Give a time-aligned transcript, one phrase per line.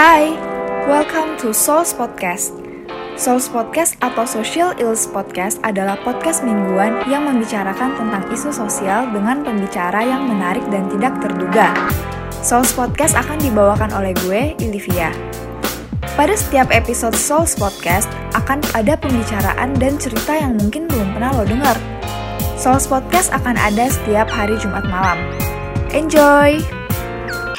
[0.00, 0.32] Hai,
[0.88, 2.56] welcome to Souls Podcast.
[3.20, 9.44] Souls Podcast atau Social Ills Podcast adalah podcast mingguan yang membicarakan tentang isu sosial dengan
[9.44, 11.76] pembicara yang menarik dan tidak terduga.
[12.40, 15.12] Souls Podcast akan dibawakan oleh gue, Olivia.
[16.16, 21.44] Pada setiap episode Souls Podcast akan ada pembicaraan dan cerita yang mungkin belum pernah lo
[21.44, 21.76] dengar.
[22.56, 25.20] Souls Podcast akan ada setiap hari Jumat malam.
[25.92, 26.79] Enjoy!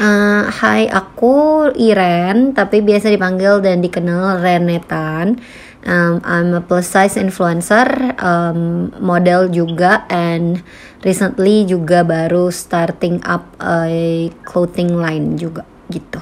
[0.02, 5.38] Uh, hai, aku Iren, tapi biasa dipanggil dan dikenal Renetan.
[5.86, 10.66] Um, I'm a plus size influencer, um, model juga, and
[11.06, 16.18] recently juga baru starting up a clothing line juga gitu.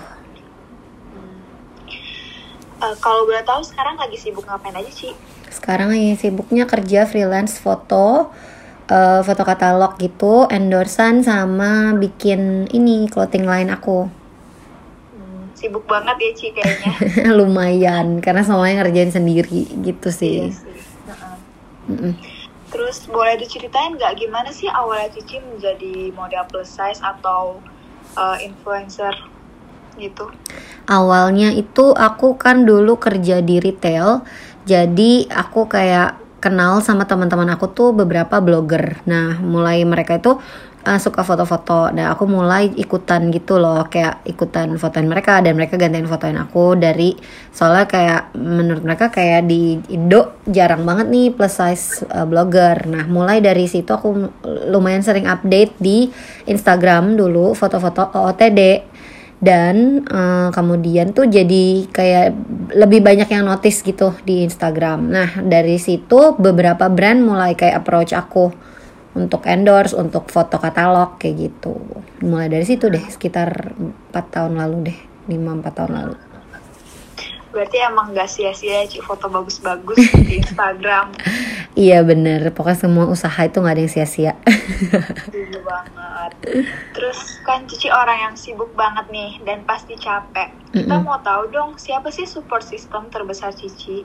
[2.84, 5.16] Uh, kalau boleh tahu sekarang lagi sibuk ngapain aja sih?
[5.48, 8.28] Sekarang lagi sibuknya kerja freelance foto
[8.90, 14.10] uh, foto katalog gitu, endorsan sama bikin ini clothing line aku.
[15.14, 16.94] Hmm, sibuk banget ya Ci kayaknya.
[17.38, 20.50] Lumayan, karena semuanya ngerjain sendiri gitu sih.
[20.50, 20.78] Iya sih.
[21.90, 22.14] Uh -uh.
[22.70, 27.58] Terus boleh diceritain nggak gimana sih awalnya Cici menjadi model plus size atau
[28.14, 29.14] uh, influencer
[29.98, 30.30] gitu?
[30.86, 34.22] Awalnya itu aku kan dulu kerja di retail,
[34.70, 39.04] jadi aku kayak kenal sama teman-teman aku tuh beberapa blogger.
[39.06, 40.40] Nah, mulai mereka itu
[40.88, 45.76] uh, suka foto-foto dan aku mulai ikutan gitu loh, kayak ikutan fotoin mereka dan mereka
[45.76, 47.16] gantiin fotoin aku dari
[47.52, 52.88] soalnya kayak menurut mereka kayak di Indo jarang banget nih plus size uh, blogger.
[52.88, 54.16] Nah, mulai dari situ aku
[54.72, 56.08] lumayan sering update di
[56.48, 58.89] Instagram dulu foto-foto OOTD
[59.40, 62.36] dan uh, kemudian tuh jadi kayak
[62.76, 65.10] lebih banyak yang notice gitu di Instagram.
[65.10, 68.52] Nah dari situ beberapa brand mulai kayak approach aku
[69.16, 71.80] untuk endorse, untuk foto katalog kayak gitu.
[72.22, 73.74] Mulai dari situ deh sekitar
[74.12, 75.00] 4 tahun lalu deh,
[75.32, 76.29] 5-4 tahun lalu
[77.50, 81.12] berarti emang gak sia-sia Ci foto bagus-bagus di Instagram.
[81.80, 82.52] Iya bener.
[82.52, 84.34] Pokoknya semua usaha itu gak ada yang sia-sia.
[85.24, 86.32] Setuju banget.
[86.92, 90.52] Terus kan Cici orang yang sibuk banget nih dan pasti capek.
[90.76, 91.08] Kita mm -mm.
[91.08, 94.04] mau tahu dong siapa sih support system terbesar Cici?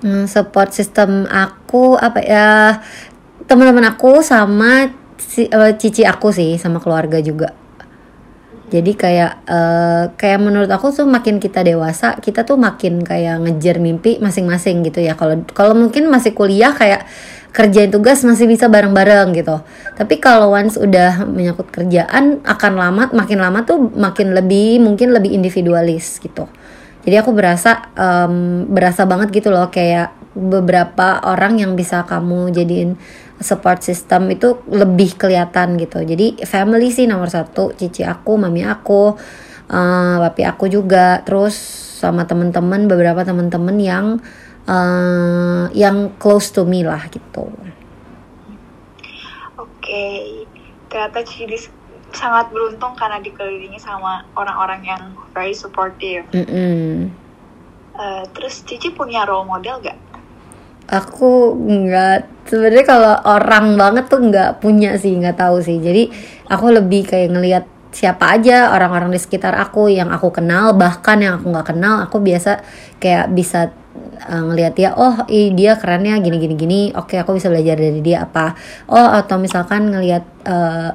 [0.00, 2.80] Hmm, support system aku apa ya?
[3.44, 4.88] Teman-teman aku sama
[5.20, 7.65] si, uh, cici aku sih sama keluarga juga
[8.66, 13.78] jadi kayak uh, kayak menurut aku tuh makin kita dewasa kita tuh makin kayak ngejar
[13.78, 15.14] mimpi masing-masing gitu ya.
[15.14, 17.06] Kalau kalau mungkin masih kuliah kayak
[17.54, 19.62] kerjain tugas masih bisa bareng-bareng gitu.
[19.94, 25.30] Tapi kalau once udah menyangkut kerjaan akan lama makin lama tuh makin lebih mungkin lebih
[25.30, 26.50] individualis gitu.
[27.06, 32.98] Jadi aku berasa um, berasa banget gitu loh kayak beberapa orang yang bisa kamu jadiin
[33.40, 39.12] support system itu lebih kelihatan gitu jadi family sih nomor satu cici aku mami aku
[39.68, 41.56] uh, papi aku juga terus
[41.96, 44.06] sama temen-temen beberapa temen-temen yang
[44.68, 47.52] uh, yang close to me lah gitu
[49.60, 50.48] oke okay.
[50.88, 51.68] ternyata cici
[52.16, 55.02] sangat beruntung karena dikelilingi sama orang-orang yang
[55.36, 56.92] very supportive mm -mm.
[57.96, 59.96] Uh, terus Cici punya role model gak?
[60.86, 65.82] Aku nggak sebenarnya kalau orang banget tuh nggak punya sih nggak tahu sih.
[65.82, 66.10] Jadi
[66.46, 71.40] aku lebih kayak ngelihat siapa aja orang-orang di sekitar aku yang aku kenal bahkan yang
[71.40, 72.60] aku nggak kenal aku biasa
[73.00, 73.72] kayak bisa
[74.28, 78.00] uh, ngelihat dia oh ih, dia kerennya gini gini gini oke aku bisa belajar dari
[78.04, 78.54] dia apa.
[78.90, 80.90] Oh atau misalkan ngelihat uh,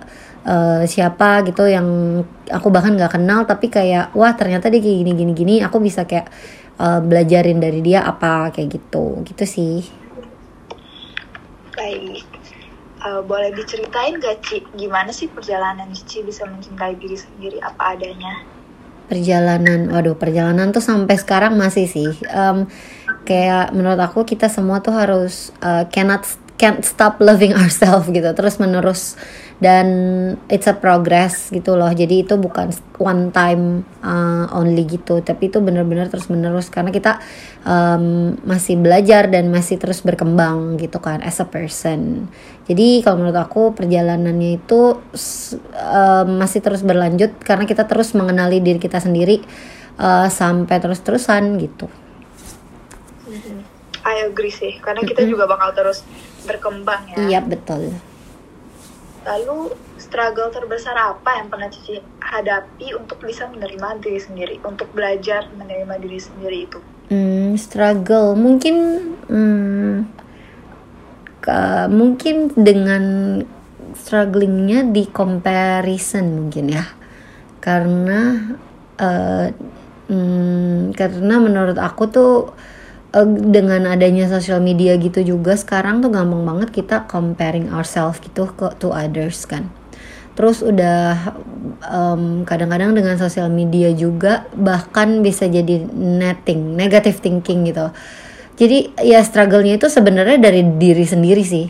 [0.46, 5.12] uh, siapa gitu yang aku bahkan nggak kenal tapi kayak wah ternyata dia kayak gini
[5.18, 6.30] gini gini aku bisa kayak
[6.82, 9.22] uh, belajarin dari dia apa kayak gitu.
[9.22, 9.86] Gitu sih.
[11.78, 12.26] Baik.
[13.02, 17.58] Uh, boleh diceritain gak Ci gimana sih perjalanan Cici bisa mencintai diri sendiri?
[17.62, 18.46] Apa adanya?
[19.10, 22.10] Perjalanan waduh perjalanan tuh sampai sekarang masih sih.
[22.30, 22.70] Um,
[23.26, 26.26] kayak menurut aku kita semua tuh harus uh, cannot
[26.62, 28.30] can't stop loving ourselves gitu.
[28.38, 29.18] Terus menerus
[29.62, 29.88] dan
[30.50, 31.94] it's a progress gitu loh.
[31.94, 35.22] Jadi itu bukan one time uh, only gitu.
[35.22, 37.22] Tapi itu bener-bener terus menerus karena kita
[37.62, 42.26] um, masih belajar dan masih terus berkembang gitu kan as a person.
[42.66, 44.98] Jadi kalau menurut aku perjalanannya itu
[45.78, 47.38] uh, masih terus berlanjut.
[47.46, 49.46] Karena kita terus mengenali diri kita sendiri
[50.02, 51.86] uh, sampai terus-terusan gitu.
[54.02, 54.82] I agree sih.
[54.82, 56.02] Karena kita juga bakal terus
[56.50, 57.16] berkembang ya.
[57.30, 57.94] Iya betul.
[59.22, 59.70] Lalu
[60.02, 65.96] struggle terbesar apa yang pernah Cici hadapi untuk bisa menerima diri sendiri, untuk belajar menerima
[66.02, 66.80] diri sendiri itu?
[67.14, 68.76] Hmm, struggle mungkin
[69.30, 69.96] hmm,
[71.38, 71.60] ke,
[71.94, 73.04] mungkin dengan
[73.94, 76.86] strugglingnya di comparison mungkin ya,
[77.62, 78.56] karena
[78.98, 79.48] uh,
[80.10, 82.34] hmm, karena menurut aku tuh
[83.16, 88.50] uh, dengan adanya sosial media gitu juga sekarang tuh gampang banget kita comparing ourselves gitu
[88.56, 89.70] ke to others kan.
[90.32, 91.36] Terus udah
[91.92, 97.92] um, kadang-kadang dengan sosial media juga bahkan bisa jadi netting negative thinking gitu.
[98.56, 101.68] Jadi ya struggle-nya itu sebenarnya dari diri sendiri sih.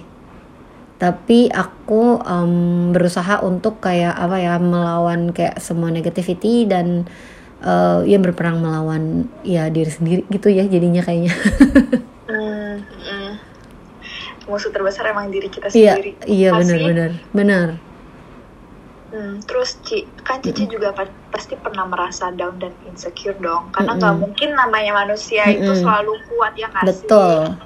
[1.02, 7.10] Tapi aku um, berusaha untuk kayak apa ya melawan kayak semua negativity dan
[7.66, 11.34] uh, ya berperang melawan ya diri sendiri gitu ya jadinya kayaknya
[12.30, 13.32] hmm, hmm.
[14.50, 17.70] musuh terbesar emang diri kita iya, sendiri iya iya benar benar benar
[19.12, 20.76] Hmm, terus Ci, kan Cici mm -hmm.
[20.80, 20.90] juga
[21.36, 24.24] pasti pernah merasa down dan insecure dong, karena nggak mm -hmm.
[24.24, 25.60] mungkin namanya manusia mm -hmm.
[25.68, 27.60] itu selalu kuat ya nggak Betul.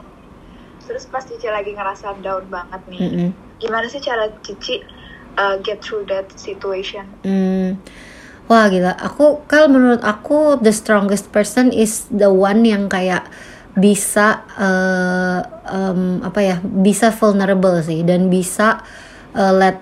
[0.89, 3.29] Terus pas Cici lagi ngerasa down banget nih, mm -hmm.
[3.61, 4.81] gimana sih cara Cici
[5.37, 7.05] uh, get through that situation?
[7.21, 7.77] Mm.
[8.45, 13.25] Wah gila, aku kalau menurut aku the strongest person is the one yang kayak
[13.73, 18.85] bisa uh, um, apa ya, bisa vulnerable sih dan bisa
[19.33, 19.81] uh, let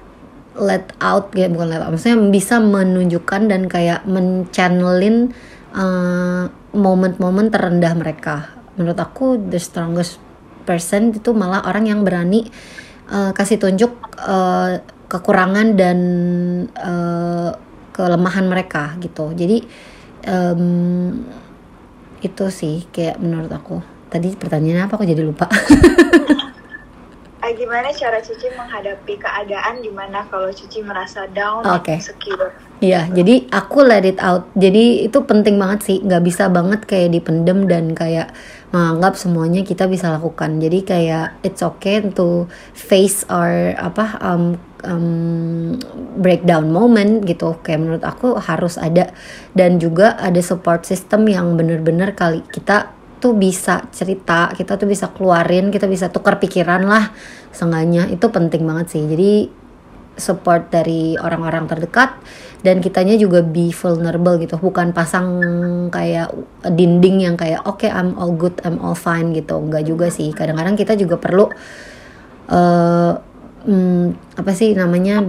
[0.56, 5.34] let out ya bukan let out maksudnya bisa menunjukkan dan kayak menchanelin
[5.76, 8.48] uh, momen-momen terendah mereka.
[8.80, 10.24] Menurut aku the strongest
[10.64, 12.48] person itu malah orang yang berani
[13.12, 13.92] uh, kasih tunjuk
[14.24, 14.80] uh,
[15.12, 16.00] kekurangan dan
[16.80, 17.52] uh,
[17.94, 19.32] kelemahan mereka gitu.
[19.32, 19.64] Jadi
[20.28, 21.24] um,
[22.24, 23.78] itu sih kayak menurut aku.
[24.10, 25.48] Tadi pertanyaannya apa aku jadi lupa.
[27.42, 32.02] Uh, gimana cara Cici menghadapi keadaan di mana kalau Cici merasa down okay.
[32.02, 32.54] insecure?
[32.84, 34.52] Iya, jadi aku let it out.
[34.60, 38.36] Jadi itu penting banget sih, nggak bisa banget kayak dipendem dan kayak
[38.74, 40.58] menganggap semuanya kita bisa lakukan.
[40.58, 45.78] Jadi kayak it's okay to face our apa um, um,
[46.18, 47.62] breakdown moment gitu.
[47.62, 49.14] Kayak menurut aku harus ada
[49.54, 52.90] dan juga ada support system yang bener-bener kali kita
[53.22, 57.14] tuh bisa cerita, kita tuh bisa keluarin, kita bisa tukar pikiran lah.
[57.54, 59.06] Seenggaknya itu penting banget sih.
[59.06, 59.64] Jadi
[60.18, 62.18] support dari orang-orang terdekat
[62.64, 64.56] dan kitanya juga be vulnerable gitu.
[64.58, 65.28] Bukan pasang
[65.92, 66.32] kayak
[66.64, 69.60] dinding yang kayak oke okay, I'm all good, I'm all fine gitu.
[69.60, 70.32] Enggak juga sih.
[70.32, 71.52] Kadang-kadang kita juga perlu
[72.50, 73.14] uh,
[73.68, 75.24] hmm, apa sih namanya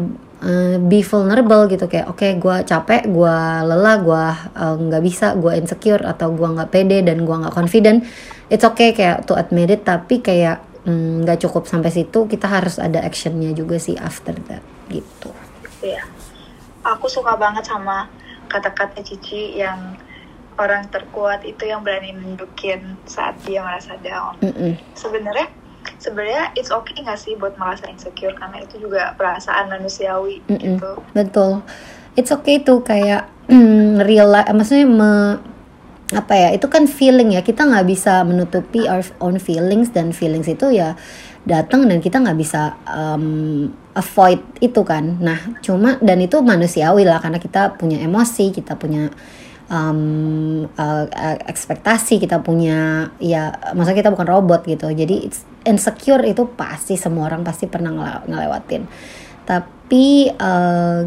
[0.45, 4.25] uh, be vulnerable gitu kayak oke okay, gue capek gue lelah gue
[4.59, 8.03] uh, nggak bisa gue insecure atau gue nggak pede dan gue nggak confident
[8.51, 12.47] it's okay kayak to admit it tapi kayak mm, nggak mm, cukup sampai situ kita
[12.47, 15.31] harus ada actionnya juga sih after that gitu
[15.85, 16.14] iya
[16.85, 18.07] aku suka banget sama
[18.47, 19.97] kata-kata Cici yang
[20.61, 24.39] orang terkuat itu yang berani nunjukin saat dia merasa down.
[24.39, 24.73] Mm -mm.
[24.95, 25.49] sebenarnya
[25.99, 28.37] sebenarnya it's okay nggak sih buat merasa insecure?
[28.37, 30.61] Karena itu juga perasaan manusiawi mm -mm.
[30.63, 30.93] gitu.
[31.17, 31.53] Betul.
[32.15, 35.43] It's okay tuh kayak mm, real life maksudnya me,
[36.15, 37.43] apa ya itu kan feeling ya.
[37.43, 40.95] Kita nggak bisa menutupi our own feelings dan feelings itu ya
[41.44, 45.20] datang dan kita nggak bisa um, avoid itu kan.
[45.20, 49.12] Nah cuma dan itu manusiawi lah karena kita punya emosi kita punya
[49.69, 51.05] um, uh,
[51.44, 54.88] ekspektasi kita punya ya masa kita bukan robot gitu.
[54.88, 58.88] Jadi it's insecure itu pasti semua orang pasti pernah ngelewatin.
[59.44, 61.02] Tapi uh,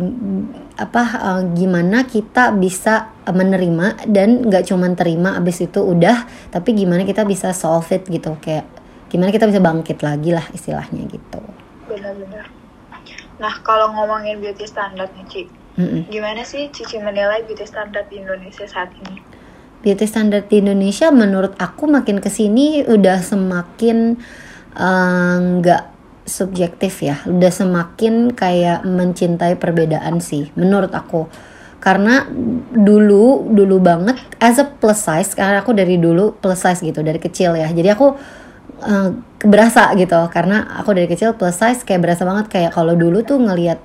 [0.77, 7.01] apa uh, gimana kita bisa menerima dan nggak cuma terima abis itu udah tapi gimana
[7.01, 8.37] kita bisa solve it gitu.
[8.37, 8.76] Kayak
[9.07, 11.41] gimana kita bisa bangkit lagi lah istilahnya gitu
[11.87, 12.47] benar-benar
[13.37, 15.43] nah kalau ngomongin beauty standard nih Ci
[15.77, 16.09] Mm-mm.
[16.09, 19.21] Gimana sih Cici menilai beauty standard di Indonesia saat ini?
[19.85, 24.17] Beauty standard di Indonesia menurut aku makin ke sini udah semakin
[24.73, 25.93] eh, nggak uh,
[26.27, 31.31] subjektif ya, udah semakin kayak mencintai perbedaan sih, menurut aku.
[31.79, 32.27] Karena
[32.75, 37.21] dulu dulu banget as a plus size, karena aku dari dulu plus size gitu dari
[37.21, 38.17] kecil ya, jadi aku
[38.81, 39.09] uh,
[39.41, 42.45] berasa gitu, karena aku dari kecil plus size kayak berasa banget.
[42.49, 43.81] Kayak kalau dulu tuh ngelihat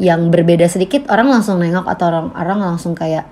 [0.00, 3.28] yang berbeda sedikit orang langsung nengok atau orang orang langsung kayak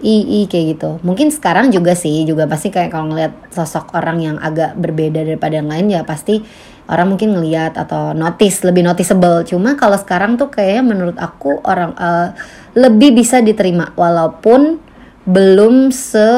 [0.00, 0.90] i i kayak gitu.
[1.04, 5.60] Mungkin sekarang juga sih juga pasti kayak kalau ngelihat sosok orang yang agak berbeda daripada
[5.60, 6.40] yang lain ya pasti
[6.88, 9.44] orang mungkin ngelihat atau notice lebih noticeable.
[9.44, 12.32] Cuma kalau sekarang tuh kayaknya menurut aku orang uh,
[12.72, 13.92] lebih bisa diterima.
[13.92, 14.80] Walaupun
[15.28, 16.32] belum se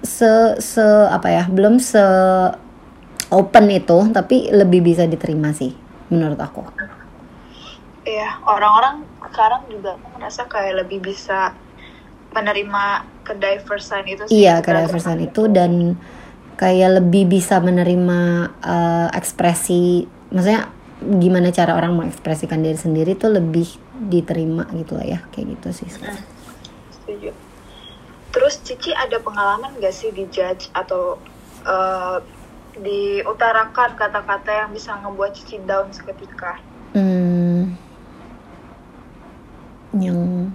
[0.00, 2.02] se se apa ya belum se
[3.30, 5.72] open itu tapi lebih bisa diterima sih
[6.10, 6.62] menurut aku
[8.00, 11.52] Iya, orang-orang sekarang juga merasa kayak lebih bisa
[12.32, 14.46] menerima kediversan itu sih.
[14.46, 16.00] Iya, kediversan itu dan
[16.56, 18.20] kayak lebih bisa menerima
[18.64, 23.68] uh, ekspresi, maksudnya gimana cara orang mengekspresikan diri sendiri tuh lebih
[24.08, 25.88] diterima gitu lah ya, kayak gitu sih.
[26.00, 26.20] Hmm,
[26.92, 27.30] setuju.
[28.30, 31.18] terus Cici ada pengalaman gak sih di judge atau
[31.66, 32.22] uh,
[32.78, 36.58] diutarakan kata-kata yang bisa ngebuat Cici down seketika.
[36.94, 37.74] Hmm,
[39.94, 40.50] yang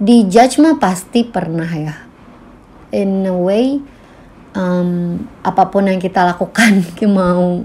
[0.00, 1.96] di judge mah pasti pernah ya.
[2.90, 3.80] In a way
[4.56, 7.64] um, apa pun yang kita lakukan mau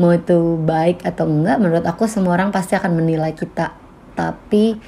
[0.00, 3.74] mau itu baik atau enggak menurut aku semua orang pasti akan menilai kita.
[4.14, 4.78] Tapi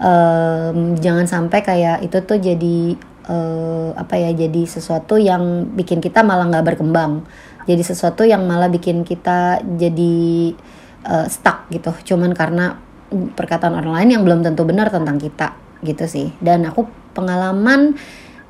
[0.00, 2.96] um, jangan sampai kayak itu tuh jadi
[3.28, 7.26] uh, apa ya jadi sesuatu yang bikin kita malah nggak berkembang
[7.66, 10.54] jadi sesuatu yang malah bikin kita jadi
[11.02, 12.14] uh, stuck gitu.
[12.14, 12.78] Cuman karena
[13.10, 16.30] perkataan orang lain yang belum tentu benar tentang kita gitu sih.
[16.38, 17.98] Dan aku pengalaman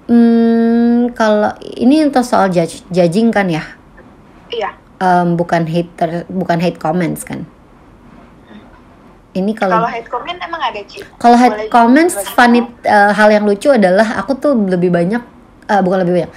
[0.06, 3.64] hmm, kalau ini untuk soal judge judging kan ya?
[4.52, 4.76] Iya.
[4.96, 7.48] Um, bukan hater bukan hate comments kan?
[9.36, 13.44] Ini kalau kalau hate comment emang ada sih kalau hate comments funny uh, hal yang
[13.44, 15.20] lucu adalah aku tuh lebih banyak
[15.68, 16.32] uh, bukan lebih banyak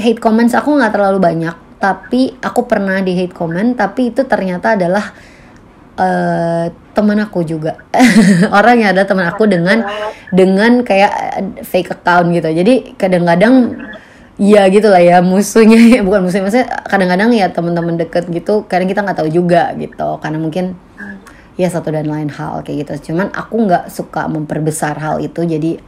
[0.00, 4.78] hate comments aku nggak terlalu banyak tapi aku pernah di hate comment tapi itu ternyata
[4.78, 5.10] adalah
[5.98, 7.82] uh, teman aku juga.
[8.56, 9.82] Orang yang ada teman aku dengan
[10.30, 12.48] dengan kayak fake account gitu.
[12.54, 13.74] Jadi kadang-kadang
[14.38, 19.02] ya gitu lah ya musuhnya bukan musuhnya maksudnya kadang-kadang ya teman-teman deket gitu kadang kita
[19.02, 20.22] nggak tahu juga gitu.
[20.22, 20.78] Karena mungkin
[21.58, 23.10] ya satu dan lain hal kayak gitu.
[23.12, 25.42] Cuman aku nggak suka memperbesar hal itu.
[25.42, 25.82] Jadi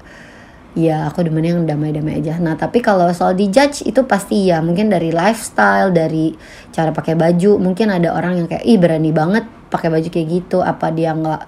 [0.75, 2.39] ya aku demen yang damai-damai aja.
[2.43, 6.35] Nah tapi kalau soal di judge itu pasti ya mungkin dari lifestyle dari
[6.75, 7.63] cara pakai baju.
[7.63, 10.59] Mungkin ada orang yang kayak ih berani banget pakai baju kayak gitu.
[10.61, 11.43] Apa dia nggak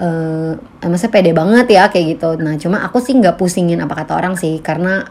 [0.00, 0.52] uh,
[0.88, 2.28] maksudnya pede banget ya kayak gitu.
[2.40, 4.56] Nah cuma aku sih nggak pusingin apa kata orang sih.
[4.64, 5.04] Karena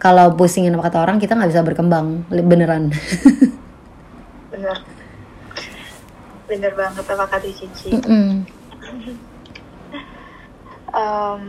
[0.00, 2.24] kalau pusingin apa kata orang kita nggak bisa berkembang.
[2.32, 2.90] Beneran.
[4.52, 4.78] Bener
[6.52, 7.88] bener banget apa kata Cici.
[7.96, 8.28] Mm -mm.
[10.92, 11.42] um,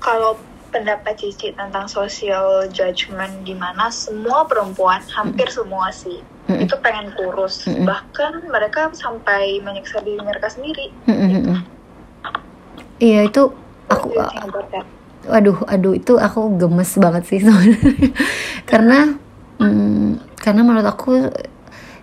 [0.00, 0.36] kalau
[0.70, 6.64] pendapat Cici tentang social judgment di mana semua perempuan hampir semua sih mm -mm.
[6.64, 7.84] itu pengen kurus mm -mm.
[7.84, 11.28] bahkan mereka sampai menyiksa diri mereka sendiri mm -mm.
[11.28, 11.50] gitu.
[13.02, 13.42] iya itu
[13.90, 14.14] aku
[15.26, 18.10] waduh aduh itu aku gemes banget sih sebenarnya
[18.70, 18.98] karena
[19.58, 21.28] mm, karena menurut aku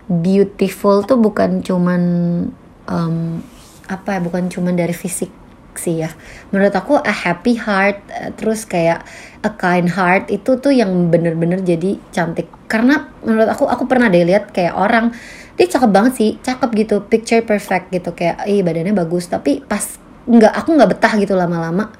[0.07, 2.01] beautiful tuh bukan cuman
[2.87, 3.41] um,
[3.87, 5.31] apa ya bukan cuman dari fisik
[5.77, 6.09] sih ya.
[6.53, 9.05] Menurut aku a happy heart eh, terus kayak
[9.45, 12.49] a kind heart itu tuh yang bener-bener jadi cantik.
[12.65, 15.13] Karena menurut aku aku pernah deh lihat kayak orang
[15.57, 18.13] dia cakep banget sih cakep gitu picture perfect gitu.
[18.13, 19.29] Kayak ih badannya bagus.
[19.29, 19.83] Tapi pas
[20.27, 21.93] nggak aku nggak betah gitu lama-lama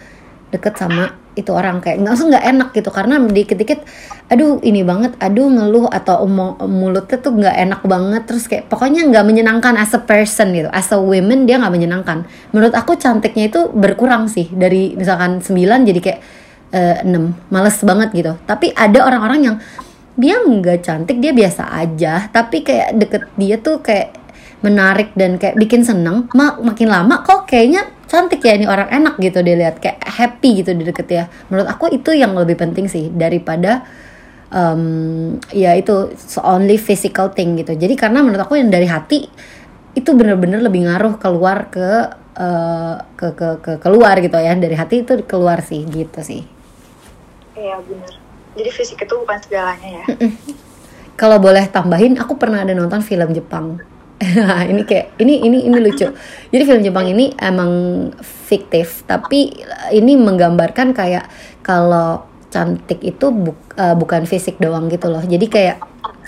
[0.52, 2.90] deket sama itu orang kayak nggak nggak enak gitu.
[2.90, 3.86] Karena dikit-dikit
[4.28, 6.26] aduh ini banget aduh ngeluh atau
[6.66, 8.22] mulutnya tuh nggak enak banget.
[8.26, 10.70] Terus kayak pokoknya nggak menyenangkan as a person gitu.
[10.74, 12.26] As a women dia nggak menyenangkan.
[12.52, 14.50] Menurut aku cantiknya itu berkurang sih.
[14.50, 15.54] Dari misalkan 9
[15.88, 16.20] jadi kayak
[16.74, 18.34] uh, 6 males banget gitu.
[18.44, 19.56] Tapi ada orang-orang yang
[20.18, 22.28] dia nggak cantik dia biasa aja.
[22.34, 24.18] Tapi kayak deket dia tuh kayak
[24.66, 26.26] menarik dan kayak bikin seneng.
[26.34, 30.72] Mak makin lama kok kayaknya cantik ya ini orang enak gitu dilihat kayak happy gitu
[30.74, 31.24] di deket ya.
[31.52, 33.84] Menurut aku itu yang lebih penting sih daripada
[34.50, 37.76] um, ya itu only physical thing gitu.
[37.76, 39.28] Jadi karena menurut aku yang dari hati
[39.94, 41.90] itu bener-bener lebih ngaruh keluar ke
[42.40, 44.56] uh, ke, ke ke keluar gitu ya.
[44.56, 46.48] Dari hati itu keluar sih gitu sih.
[47.60, 48.12] Iya bener.
[48.58, 50.06] Jadi fisik itu bukan segalanya ya.
[51.18, 53.97] Kalau boleh tambahin aku pernah ada nonton film Jepang
[54.72, 56.10] ini kayak ini ini ini lucu.
[56.50, 57.72] Jadi film Jepang ini emang
[58.22, 59.54] fiktif, tapi
[59.94, 61.30] ini menggambarkan kayak
[61.62, 65.22] kalau cantik itu bu, uh, bukan fisik doang gitu loh.
[65.22, 65.78] Jadi kayak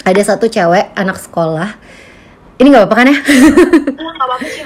[0.06, 1.70] ada satu cewek anak sekolah.
[2.60, 3.20] Ini nggak apa-apa kan ya?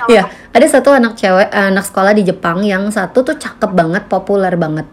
[0.03, 4.51] Iya, ada satu anak cewek anak sekolah di Jepang yang satu tuh cakep banget, populer
[4.59, 4.83] banget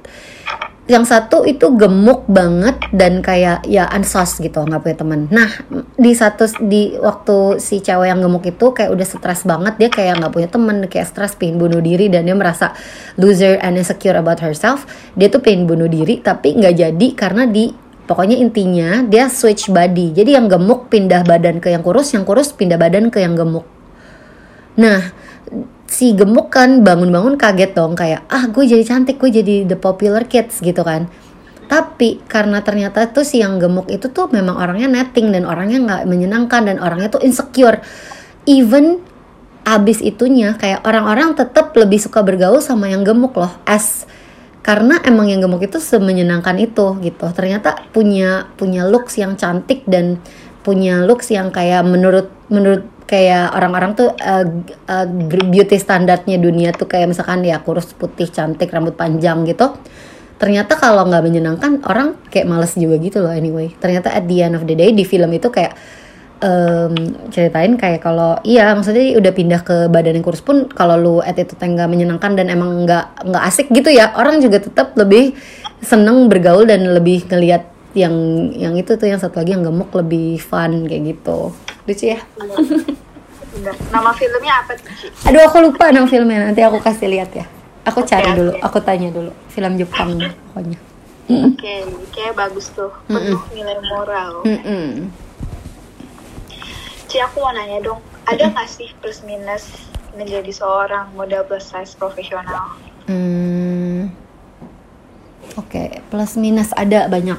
[0.89, 5.21] yang satu itu gemuk banget dan kayak ya ansos gitu nggak punya teman.
[5.31, 5.51] Nah
[5.95, 10.19] di satu di waktu si cewek yang gemuk itu kayak udah stres banget dia kayak
[10.19, 12.75] nggak punya teman kayak stres pengen bunuh diri dan dia merasa
[13.21, 17.71] loser and insecure about herself dia tuh pengen bunuh diri tapi nggak jadi karena di
[18.11, 20.11] pokoknya intinya dia switch body.
[20.11, 23.63] Jadi yang gemuk pindah badan ke yang kurus yang kurus pindah badan ke yang gemuk.
[24.75, 25.15] Nah
[25.91, 30.23] si gemuk kan bangun-bangun kaget dong kayak ah gue jadi cantik gue jadi the popular
[30.23, 31.11] kids gitu kan.
[31.67, 36.03] Tapi karena ternyata tuh si yang gemuk itu tuh memang orangnya netting dan orangnya nggak
[36.07, 37.83] menyenangkan dan orangnya tuh insecure.
[38.47, 39.03] Even
[39.67, 44.09] abis itunya kayak orang-orang tetap lebih suka bergaul sama yang gemuk loh as
[44.63, 47.27] karena emang yang gemuk itu semenyenangkan itu gitu.
[47.35, 50.23] Ternyata punya punya looks yang cantik dan
[50.63, 54.47] punya looks yang kayak menurut menurut kayak orang-orang tuh uh,
[54.87, 55.07] uh,
[55.51, 59.75] beauty standarnya dunia tuh kayak misalkan ya kurus putih cantik rambut panjang gitu.
[60.39, 63.75] Ternyata kalau nggak menyenangkan orang kayak males juga gitu loh anyway.
[63.75, 65.75] Ternyata at the end of the day di film itu kayak
[66.41, 66.95] um,
[67.35, 71.61] ceritain kayak kalau iya maksudnya udah pindah ke badan yang kurus pun kalau lu attitude
[71.61, 75.37] nggak menyenangkan dan emang nggak nggak asik gitu ya orang juga tetap lebih
[75.81, 78.15] seneng bergaul dan lebih ngelihat yang
[78.55, 81.51] yang itu tuh yang satu lagi yang gemuk lebih fun kayak gitu
[81.87, 82.21] lucu ya
[83.91, 87.47] nama filmnya apa sih aduh aku lupa nama filmnya nanti aku kasih lihat ya
[87.89, 89.33] Aku cari okay, dulu, aku tanya dulu.
[89.49, 90.21] Film Jepang
[90.53, 90.79] pokoknya.
[91.31, 91.79] Oke, okay,
[92.13, 92.93] kayak bagus tuh.
[93.09, 93.55] Penuh mm -mm.
[93.57, 94.33] nilai moral.
[94.45, 94.89] Mm -mm.
[97.09, 98.03] Ci, aku mau nanya dong.
[98.29, 102.77] Ada nggak sih plus minus menjadi seorang model plus size profesional?
[103.09, 104.13] Hmm.
[105.57, 105.89] Oke, okay.
[106.13, 107.39] plus minus ada banyak.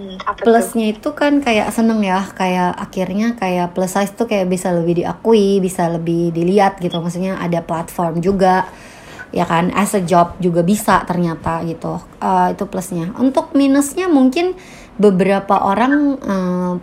[0.00, 0.96] Hmm, Plusnya itu?
[0.96, 5.60] itu kan kayak seneng ya, kayak akhirnya kayak plus size tuh kayak bisa lebih diakui,
[5.60, 6.96] bisa lebih dilihat gitu.
[6.96, 8.64] Maksudnya ada platform juga
[9.28, 9.68] ya kan?
[9.76, 12.00] As a job juga bisa ternyata gitu.
[12.16, 13.12] Uh, itu plusnya.
[13.20, 14.56] Untuk minusnya mungkin
[14.96, 16.74] beberapa orang uh,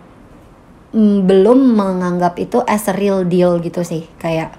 [1.26, 4.06] belum menganggap itu as a real deal gitu sih.
[4.22, 4.54] Kayak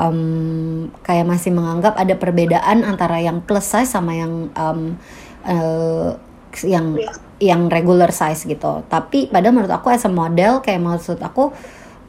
[0.00, 4.96] um, kayak masih menganggap ada perbedaan antara yang plus size sama yang um,
[5.44, 6.16] uh,
[6.64, 6.96] yang
[7.42, 8.84] yang regular size gitu.
[8.88, 11.52] Tapi pada menurut aku as a model kayak maksud aku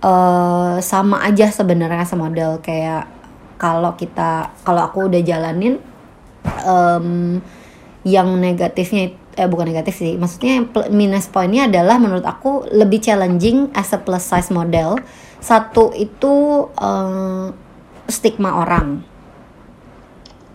[0.03, 2.63] uh, sama aja sebenarnya as a model.
[2.63, 3.11] Kayak
[3.59, 5.83] kalau kita kalau aku udah jalanin
[6.63, 7.39] um,
[8.07, 10.15] yang negatifnya eh bukan negatif sih.
[10.15, 14.97] Maksudnya minus poinnya adalah menurut aku lebih challenging as a plus size model.
[15.43, 17.53] Satu itu um,
[18.07, 19.03] stigma orang.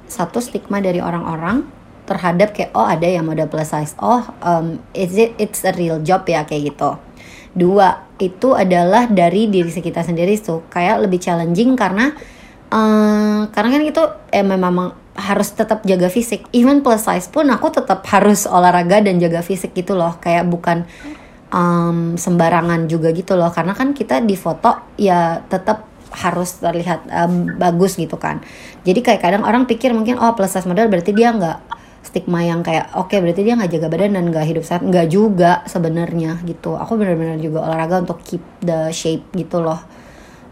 [0.08, 1.81] Satu stigma dari orang-orang
[2.12, 3.96] terhadap kayak oh ada yang model plus size.
[3.96, 7.00] Oh um, is it it's a real job ya kayak gitu.
[7.56, 10.68] Dua itu adalah dari diri kita sendiri tuh.
[10.68, 12.12] Kayak lebih challenging karena
[12.68, 16.44] uh, karena kan itu eh, memang harus tetap jaga fisik.
[16.52, 20.16] Even plus size pun aku tetap harus olahraga dan jaga fisik gitu loh.
[20.20, 20.84] Kayak bukan
[21.52, 23.48] um, sembarangan juga gitu loh.
[23.52, 28.44] Karena kan kita di foto ya tetap harus terlihat um, bagus gitu kan.
[28.84, 31.71] Jadi kayak kadang orang pikir mungkin oh plus size model berarti dia nggak
[32.02, 34.82] stigma yang kayak oke okay, berarti dia nggak jaga badan dan nggak hidup sehat.
[34.82, 36.74] Nggak juga sebenarnya gitu.
[36.74, 39.78] Aku benar-benar juga olahraga untuk keep the shape gitu loh.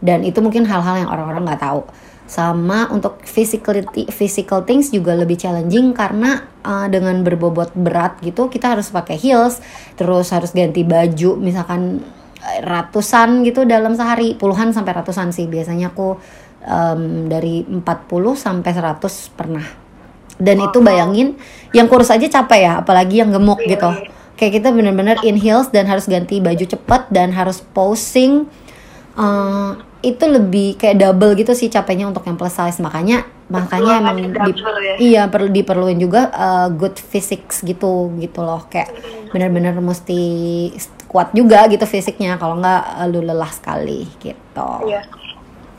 [0.01, 1.83] Dan itu mungkin hal-hal yang orang-orang nggak tahu.
[2.25, 8.71] Sama untuk physical physical things juga lebih challenging karena uh, dengan berbobot berat gitu kita
[8.71, 9.59] harus pakai heels
[9.99, 11.99] terus harus ganti baju misalkan
[12.39, 14.39] eh, ratusan gitu dalam sehari.
[14.39, 15.51] Puluhan sampai ratusan sih.
[15.51, 16.15] Biasanya aku
[16.65, 17.83] um, dari 40
[18.39, 19.90] sampai 100 pernah
[20.41, 21.37] dan itu bayangin
[21.71, 23.89] yang kurus aja capek ya apalagi yang gemuk iya, gitu.
[23.93, 24.09] iya.
[24.35, 28.49] kayak kita bener-bener in heels dan harus ganti baju cepet dan harus posing
[29.15, 32.81] uh, itu lebih kayak double gitu sih capeknya untuk yang plus size.
[32.81, 33.21] Makanya
[33.53, 34.95] makanya emang di, ya?
[34.97, 38.65] iya perlu diperluin juga uh, good physics gitu gitu loh.
[38.65, 38.97] Kayak
[39.29, 40.21] benar-benar mesti
[41.05, 42.41] kuat juga gitu fisiknya.
[42.41, 44.69] Kalau nggak uh, lu lelah sekali gitu.
[44.89, 45.20] Iya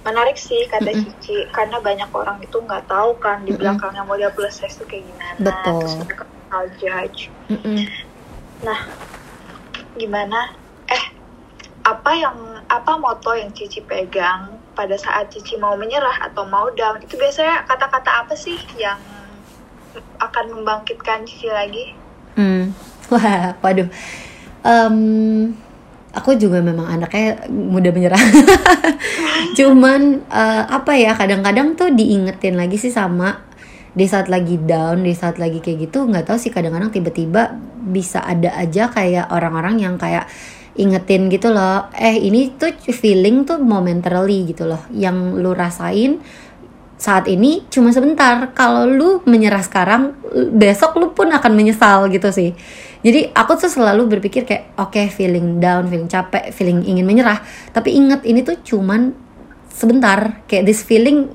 [0.02, 1.04] menarik sih kata mm -mm.
[1.18, 5.04] Cici karena banyak orang itu nggak tahu kan di belakangnya model plus size itu kayak
[5.06, 6.24] gimana betul terus mereka
[6.78, 7.78] judge mm -mm.
[8.66, 8.80] nah
[9.94, 10.56] gimana
[10.90, 11.04] eh
[11.82, 12.36] apa yang
[12.66, 17.68] apa moto yang Cici pegang pada saat Cici mau menyerah atau mau down itu biasanya
[17.68, 18.98] kata-kata apa sih yang
[20.22, 21.92] akan membangkitkan Cici lagi?
[22.38, 22.72] Hmm,
[23.12, 23.88] wah, waduh.
[24.62, 25.52] Um,
[26.12, 28.20] aku juga memang anaknya mudah menyerah.
[29.59, 33.40] Cuman uh, apa ya kadang-kadang tuh diingetin lagi sih sama
[33.92, 38.25] di saat lagi down, di saat lagi kayak gitu nggak tahu sih kadang-kadang tiba-tiba bisa
[38.25, 40.25] ada aja kayak orang-orang yang kayak
[40.72, 46.25] ingetin gitu loh eh ini tuh feeling tuh momentarily gitu loh yang lu rasain
[47.02, 48.54] saat ini cuma sebentar.
[48.54, 50.14] Kalau lu menyerah sekarang
[50.54, 52.54] besok lu pun akan menyesal gitu sih.
[53.02, 57.42] Jadi aku tuh selalu berpikir kayak oke okay, feeling down feeling capek feeling ingin menyerah.
[57.74, 59.10] Tapi inget ini tuh cuman
[59.74, 60.46] sebentar.
[60.46, 61.26] Kayak this feeling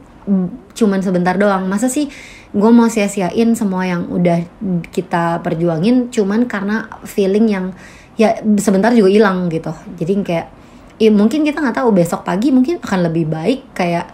[0.71, 1.67] cuman sebentar doang.
[1.67, 2.07] Masa sih
[2.55, 4.47] gue mau sia-siain semua yang udah
[4.95, 7.75] kita perjuangin cuman karena feeling yang
[8.15, 9.75] ya sebentar juga hilang gitu.
[9.99, 10.47] Jadi kayak
[10.95, 14.07] ya mungkin kita nggak tahu besok pagi mungkin akan lebih baik kayak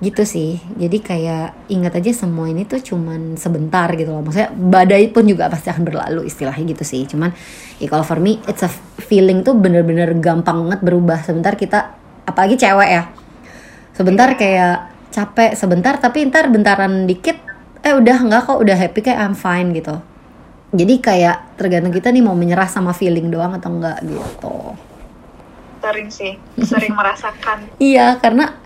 [0.00, 0.56] gitu sih.
[0.80, 4.24] Jadi kayak ingat aja semua ini tuh cuman sebentar gitu loh.
[4.24, 7.04] Maksudnya badai pun juga pasti akan berlalu istilahnya gitu sih.
[7.04, 7.30] Cuman
[7.76, 8.70] ya kalau for me it's a
[9.04, 11.20] feeling tuh bener-bener gampang banget berubah.
[11.20, 11.92] Sebentar kita
[12.24, 13.02] apalagi cewek ya.
[13.92, 17.36] Sebentar kayak capek sebentar tapi ntar bentaran dikit
[17.84, 20.00] eh udah nggak kok udah happy kayak I'm fine gitu.
[20.70, 24.56] Jadi kayak tergantung kita nih mau menyerah sama feeling doang atau enggak gitu.
[25.84, 27.68] Sering sih sering merasakan.
[27.82, 28.56] Iya karena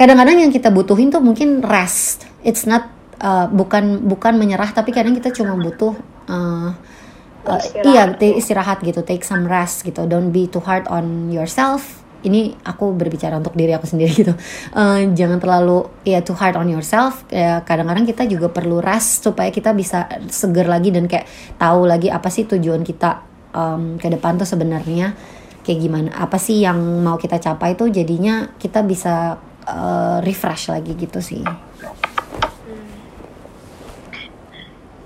[0.00, 2.24] kadang-kadang yang kita butuhin tuh mungkin rest.
[2.40, 2.88] It's not
[3.20, 5.92] uh, bukan bukan menyerah tapi kadang kita cuma butuh
[6.24, 6.72] uh,
[7.44, 8.16] uh, Istirahat.
[8.16, 9.04] iya istirahat gitu.
[9.04, 10.08] Take some rest gitu.
[10.08, 12.00] Don't be too hard on yourself.
[12.24, 14.32] Ini aku berbicara untuk diri aku sendiri gitu.
[14.72, 17.28] Eh, jangan terlalu ya too hard on yourself.
[17.28, 21.28] Ya kadang-kadang kita juga perlu rest supaya kita bisa seger lagi dan kayak
[21.60, 25.12] tahu lagi apa sih tujuan kita em, ke depan tuh sebenarnya
[25.64, 26.08] kayak gimana.
[26.12, 31.42] Apa sih yang mau kita capai tuh jadinya kita bisa eh, refresh lagi gitu sih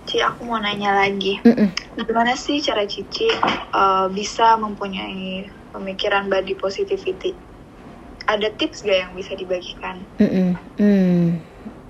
[0.04, 1.42] Ci, aku mau nanya lagi.
[1.42, 1.74] Mm-mm.
[2.06, 3.26] Gimana sih cara Cici
[3.74, 7.34] uh, bisa mempunyai pemikiran body positivity?
[8.22, 10.06] Ada tips gak yang bisa dibagikan?
[10.22, 10.54] Mm-mm.
[10.78, 11.42] Hmm.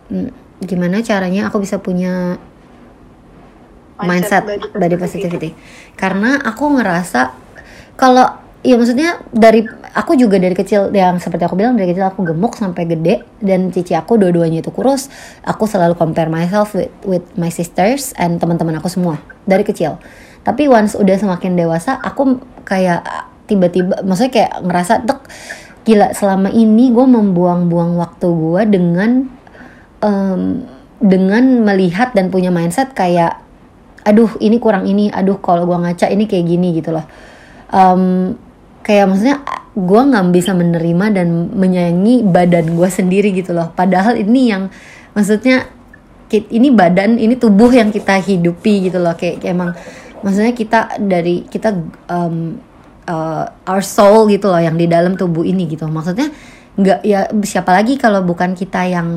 [0.09, 0.31] Mm.
[0.65, 2.41] Gimana caranya aku bisa punya
[4.01, 5.53] mindset, body, positivity.
[5.93, 7.35] Karena aku ngerasa
[8.01, 12.27] kalau ya maksudnya dari aku juga dari kecil yang seperti aku bilang dari kecil aku
[12.27, 15.09] gemuk sampai gede dan cici aku dua-duanya itu kurus.
[15.47, 19.97] Aku selalu compare myself with with my sisters and teman-teman aku semua dari kecil.
[20.45, 23.07] Tapi once udah semakin dewasa aku kayak
[23.49, 25.21] tiba-tiba maksudnya kayak ngerasa tek
[25.85, 29.29] gila selama ini gue membuang-buang waktu gue dengan
[30.01, 30.65] em,
[30.97, 33.45] dengan melihat dan punya mindset kayak
[34.05, 37.05] aduh ini kurang ini aduh kalau gua ngaca ini kayak gini gitu loh
[37.75, 38.35] Em,
[38.87, 39.43] kayak maksudnya
[39.75, 43.75] gue nggak bisa menerima dan menyayangi badan gue sendiri gitu loh.
[43.75, 44.71] Padahal ini yang
[45.19, 45.67] maksudnya
[46.31, 49.19] ini badan ini tubuh yang kita hidupi gitu loh.
[49.19, 49.71] Kayak, kayak emang
[50.23, 51.75] maksudnya kita dari kita
[52.07, 52.63] em,
[53.11, 55.91] uh, our soul gitu loh yang di dalam tubuh ini gitu.
[55.91, 56.31] Maksudnya
[56.75, 59.09] nggak ya siapa lagi kalau bukan kita yang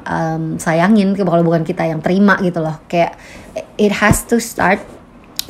[0.00, 2.80] em, sayangin kalau bukan kita yang terima gitu loh.
[2.88, 3.20] Kayak
[3.76, 4.80] it has to start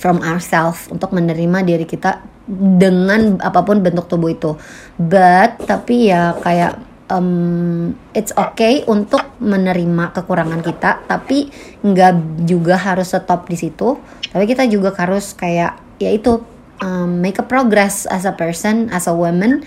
[0.01, 4.57] from ourselves untuk menerima diri kita dengan apa pun bentuk tubuh itu.
[4.97, 6.81] But tapi ya kayak
[7.13, 11.53] em, it's okay untuk menerima kekurangan kita tapi
[11.85, 14.01] nggak juga harus stop di situ.
[14.33, 16.41] Tapi kita juga harus kayak ya itu
[16.81, 19.61] um, make a progress as a person as a woman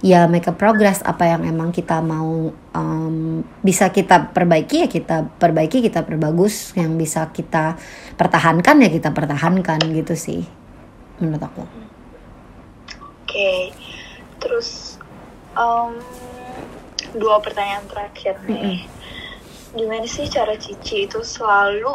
[0.00, 5.28] ya make a progress apa yang emang kita mau um, bisa kita perbaiki ya kita
[5.36, 7.76] perbaiki kita perbagus yang bisa kita
[8.16, 10.40] pertahankan ya kita pertahankan gitu sih
[11.20, 11.64] menurut aku
[13.30, 13.70] Oke,
[14.42, 14.98] terus
[15.54, 16.02] em,
[17.14, 18.90] dua pertanyaan terakhir nih.
[19.70, 21.94] Gimana sih cara Cici itu selalu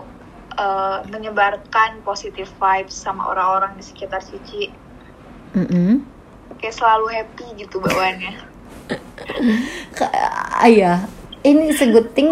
[0.56, 4.72] eh, menyebarkan positive vibes sama orang-orang di sekitar Cici?
[5.60, 6.08] Mm-mm.
[6.66, 8.34] Kayak selalu happy gitu bawaannya.
[10.02, 11.06] Ah, iya.
[11.46, 11.78] Ini is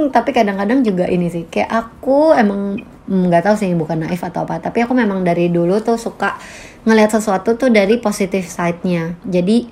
[0.10, 1.46] tapi kadang-kadang juga ini sih.
[1.46, 4.58] Kayak aku emang mm, nggak tahu sih bukan naif atau apa.
[4.58, 6.34] Tapi aku memang dari dulu tuh suka
[6.82, 9.22] ngelihat sesuatu tuh dari positive side-nya.
[9.22, 9.70] Jadi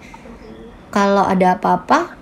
[0.93, 2.21] kalau ada apa-apa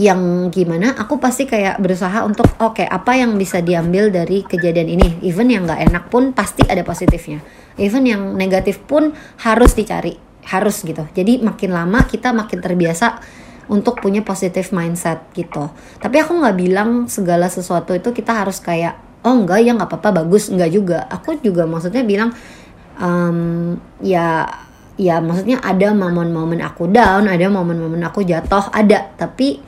[0.00, 5.08] yang gimana aku pasti kayak berusaha untuk oke apa yang bisa diambil dari kejadian ini?
[5.20, 7.44] Even yang nggak enak pun pasti ada positifnya.
[7.76, 9.12] Even yang negatif pun
[9.44, 11.06] harus dicari harus gitu.
[11.14, 13.22] Jadi makin lama kita makin terbiasa
[13.70, 15.70] untuk punya positive mindset gitu.
[16.02, 20.24] Tapi aku nggak bilang segala sesuatu itu kita harus kayak oh enggak ya nggak apa-apa
[20.24, 20.50] bagus.
[20.50, 20.98] Enggak juga.
[21.06, 22.34] Aku juga maksudnya bilang
[22.98, 24.50] em, ya
[24.98, 29.14] ya maksudnya ada momen-momen aku down ada momen-momen aku jatuh ada.
[29.14, 29.62] Tapi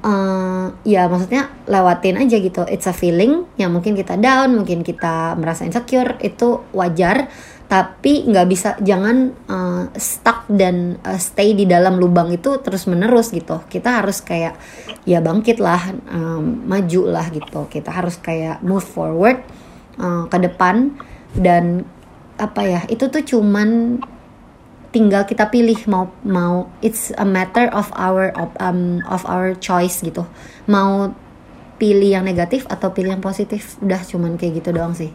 [0.00, 2.64] eh, ya maksudnya lewatin aja gitu.
[2.72, 7.28] It's a feeling yang mungkin kita down mungkin kita merasa insecure itu wajar
[7.70, 13.30] tapi nggak bisa jangan eh, stuck dan eh, stay di dalam lubang itu terus menerus
[13.30, 13.62] gitu.
[13.70, 14.58] Kita harus kayak
[15.06, 17.70] ya bangkit lah em, maju lah gitu.
[17.70, 19.38] Kita harus kayak move forward
[20.02, 20.98] eh, ke depan.
[21.30, 21.86] Dan
[22.42, 24.02] apa ya itu tuh cuman
[24.90, 30.02] tinggal kita pilih mau mau it's a matter of our of, um, of our choice
[30.02, 30.26] gitu.
[30.66, 31.14] Mau
[31.78, 33.78] pilih yang negatif atau pilih yang positif.
[33.78, 35.14] Udah cuman kayak gitu doang sih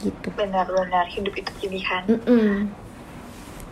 [0.00, 0.28] gitu.
[0.34, 2.02] Benar-benar hidup itu pilihan.
[2.06, 2.70] Mm-mm.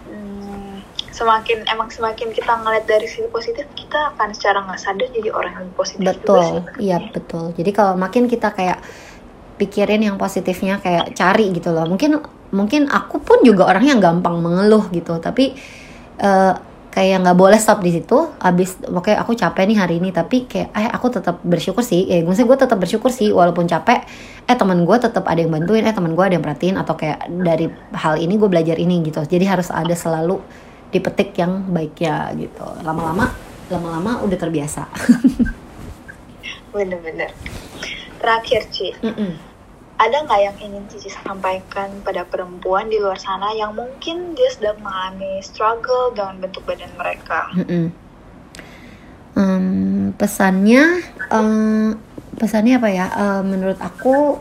[0.07, 0.79] Hmm,
[1.11, 5.53] semakin emang semakin kita ngeliat dari sisi positif, kita akan secara nggak sadar jadi orang
[5.57, 6.63] yang positif betul.
[6.79, 7.51] iya betul.
[7.57, 8.79] Jadi kalau makin kita kayak
[9.57, 11.89] pikirin yang positifnya kayak cari gitu loh.
[11.89, 12.21] Mungkin
[12.53, 15.17] mungkin aku pun juga orang yang gampang mengeluh gitu.
[15.19, 15.57] Tapi
[16.21, 16.53] eh,
[16.93, 18.37] kayak nggak boleh stop di situ.
[18.39, 20.13] Abis oke aku capek nih hari ini.
[20.13, 22.07] Tapi kayak eh aku tetap bersyukur sih.
[22.13, 24.05] Eh maksudnya gue tetap bersyukur sih walaupun capek
[24.47, 27.27] eh teman gue tetap ada yang bantuin eh teman gue ada yang perhatiin atau kayak
[27.31, 30.39] dari hal ini gue belajar ini gitu jadi harus ada selalu
[30.95, 33.35] dipetik yang baiknya gitu lama-lama
[33.67, 34.87] lama-lama udah terbiasa
[36.77, 37.33] Bener-bener.
[38.21, 39.33] Terakhir, Ci, Mm-mm.
[39.97, 44.77] ada nggak yang ingin Cici sampaikan pada perempuan di luar sana yang mungkin dia sedang
[44.85, 47.49] mengalami struggle dengan bentuk badan mereka?
[47.57, 47.87] Mm-mm.
[49.37, 51.01] Em, pesannya
[51.33, 51.97] em,
[52.37, 53.07] pesannya apa ya?
[53.13, 54.41] Uh, menurut aku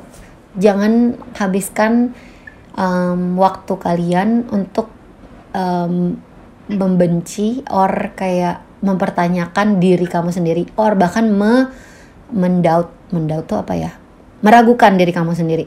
[0.55, 2.15] jangan habiskan
[2.75, 4.91] um, waktu kalian untuk
[5.55, 6.19] um,
[6.71, 11.71] membenci or kayak mempertanyakan diri kamu sendiri or bahkan me
[12.29, 13.91] mendaut mendaut tuh apa ya?
[14.43, 15.65] Meragukan diri kamu sendiri.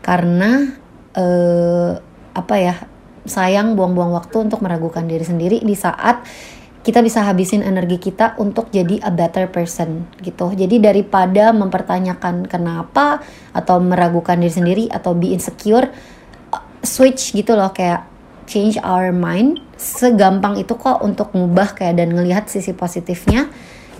[0.00, 0.64] Karena
[1.14, 1.92] uh,
[2.34, 2.74] apa ya?
[3.20, 6.24] Sayang buang-buang waktu untuk meragukan diri sendiri di saat
[6.90, 10.50] kita bisa habisin energi kita untuk jadi a better person gitu.
[10.50, 13.22] Jadi daripada mempertanyakan kenapa
[13.54, 15.86] atau meragukan diri sendiri atau be insecure,
[16.82, 18.10] switch gitu loh kayak
[18.50, 19.62] change our mind.
[19.78, 23.46] Segampang itu kok untuk ngubah kayak dan ngelihat sisi positifnya.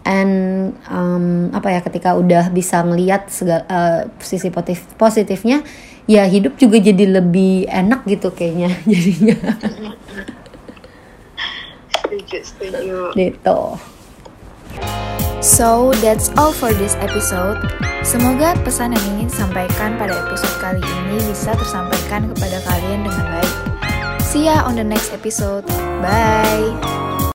[0.02, 3.30] And um, apa ya ketika udah bisa ngelihat
[3.70, 5.62] uh, sisi positif positifnya,
[6.10, 9.38] ya hidup juga jadi lebih enak gitu kayaknya jadinya.
[12.10, 13.78] Setuju setuju gitu
[15.40, 17.64] So, that's all for this episode.
[18.04, 23.54] Semoga pesan yang ingin disampaikan pada episode kali ini bisa tersampaikan kepada kalian dengan baik.
[24.20, 25.64] See ya on the next episode.
[26.04, 26.99] Bye.